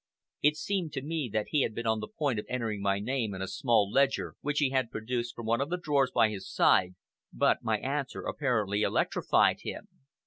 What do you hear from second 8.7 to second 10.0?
electrified him.